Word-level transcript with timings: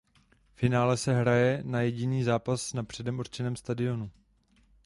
Finále 0.55 0.97
se 0.97 1.13
hraje 1.13 1.63
na 1.65 1.81
jediný 1.81 2.23
zápas 2.23 2.73
na 2.73 2.83
předem 2.83 3.19
určeném 3.19 3.55
stadionu. 3.55 4.11